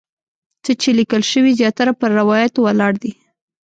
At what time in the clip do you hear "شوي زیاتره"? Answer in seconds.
1.31-1.93